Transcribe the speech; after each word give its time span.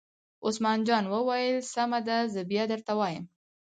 عثمان 0.45 0.79
جان 0.87 1.05
وویل: 1.13 1.57
سمه 1.73 1.99
ده 2.07 2.17
زه 2.33 2.41
بیا 2.49 2.63
درته 2.71 2.93
وایم. 2.99 3.23